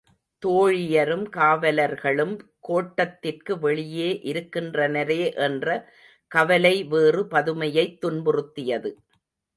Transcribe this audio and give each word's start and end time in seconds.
தோழியரும் 0.43 1.25
காவலர்களும் 1.29 2.33
கோட்டத்திற்கு 2.67 3.59
வெளியே 3.59 4.19
இருக்கின்றனரே 4.23 5.35
என்ற 5.39 5.67
கவலை 6.31 6.83
வேறு 6.85 7.23
பதுமையைத் 7.27 7.97
துன்புறுத்தியது. 8.01 8.91